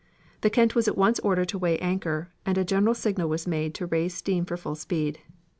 [0.41, 3.75] The Kent was at once ordered to weigh anchor, and a general signal was made
[3.75, 5.19] to raise steam for full speed.